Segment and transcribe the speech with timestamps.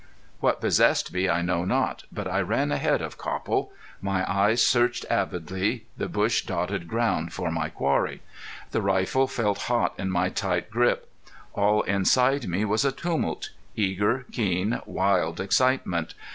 [0.39, 3.71] What possessed me I knew not, but I ran ahead of Copple.
[4.01, 8.23] My eyes searched avidly the bush dotted ground for my quarry.
[8.71, 11.07] The rifle felt hot in my tight grip.
[11.53, 16.15] All inside me was a tumult eager, keen, wild excitement.